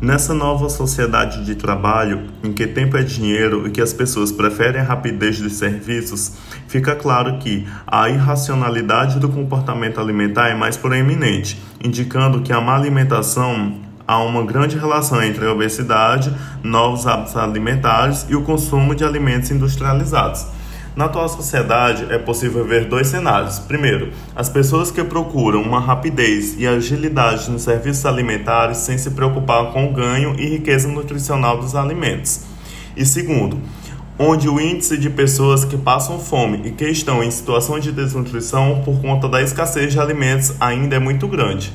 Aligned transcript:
Nessa 0.00 0.34
nova 0.34 0.68
sociedade 0.68 1.44
de 1.44 1.54
trabalho, 1.54 2.24
em 2.42 2.52
que 2.52 2.66
tempo 2.66 2.96
é 2.96 3.02
dinheiro 3.02 3.66
e 3.66 3.70
que 3.70 3.80
as 3.80 3.92
pessoas 3.92 4.32
preferem 4.32 4.80
a 4.80 4.84
rapidez 4.84 5.40
dos 5.40 5.54
serviços, 5.54 6.32
fica 6.66 6.94
claro 6.96 7.38
que 7.38 7.66
a 7.86 8.10
irracionalidade 8.10 9.18
do 9.18 9.28
comportamento 9.28 10.00
alimentar 10.00 10.48
é 10.48 10.54
mais 10.54 10.76
proeminente, 10.76 11.62
indicando 11.82 12.42
que 12.42 12.52
a 12.52 12.60
má 12.60 12.76
alimentação 12.76 13.76
há 14.06 14.18
uma 14.18 14.44
grande 14.44 14.76
relação 14.76 15.22
entre 15.22 15.46
a 15.46 15.52
obesidade, 15.52 16.34
novos 16.62 17.06
hábitos 17.06 17.36
alimentares 17.36 18.26
e 18.28 18.34
o 18.34 18.42
consumo 18.42 18.94
de 18.94 19.04
alimentos 19.04 19.50
industrializados. 19.50 20.44
Na 20.96 21.06
atual 21.06 21.28
sociedade, 21.28 22.06
é 22.08 22.18
possível 22.18 22.64
ver 22.64 22.84
dois 22.84 23.08
cenários. 23.08 23.58
Primeiro, 23.58 24.12
as 24.36 24.48
pessoas 24.48 24.92
que 24.92 25.02
procuram 25.02 25.60
uma 25.60 25.80
rapidez 25.80 26.54
e 26.56 26.68
agilidade 26.68 27.50
nos 27.50 27.62
serviços 27.62 28.06
alimentares 28.06 28.78
sem 28.78 28.96
se 28.96 29.10
preocupar 29.10 29.72
com 29.72 29.86
o 29.86 29.92
ganho 29.92 30.36
e 30.38 30.46
riqueza 30.46 30.86
nutricional 30.86 31.58
dos 31.58 31.74
alimentos. 31.74 32.42
E 32.96 33.04
segundo, 33.04 33.58
onde 34.16 34.48
o 34.48 34.60
índice 34.60 34.96
de 34.96 35.10
pessoas 35.10 35.64
que 35.64 35.76
passam 35.76 36.20
fome 36.20 36.60
e 36.64 36.70
que 36.70 36.88
estão 36.88 37.24
em 37.24 37.30
situação 37.30 37.80
de 37.80 37.90
desnutrição 37.90 38.80
por 38.84 39.00
conta 39.00 39.28
da 39.28 39.42
escassez 39.42 39.92
de 39.92 39.98
alimentos 39.98 40.54
ainda 40.60 40.94
é 40.94 41.00
muito 41.00 41.26
grande. 41.26 41.72